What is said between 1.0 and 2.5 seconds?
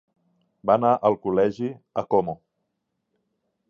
al col·legi a Como.